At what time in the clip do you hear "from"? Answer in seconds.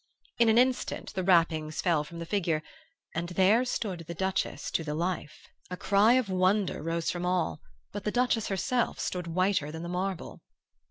2.03-2.17, 7.11-7.23